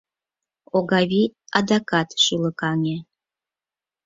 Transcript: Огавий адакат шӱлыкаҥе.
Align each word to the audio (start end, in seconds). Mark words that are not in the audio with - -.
Огавий 0.77 1.27
адакат 1.57 2.09
шӱлыкаҥе. 2.23 2.97